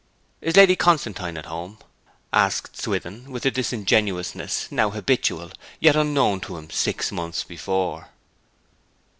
'Is 0.41 0.57
Lady 0.57 0.75
Constantine 0.75 1.37
at 1.37 1.45
home?' 1.45 1.77
asked 2.33 2.75
Swithin, 2.75 3.31
with 3.31 3.45
a 3.45 3.51
disingenuousness 3.51 4.67
now 4.71 4.89
habitual, 4.89 5.51
yet 5.79 5.95
unknown 5.95 6.39
to 6.39 6.57
him 6.57 6.71
six 6.71 7.11
months 7.11 7.43
before. 7.43 8.09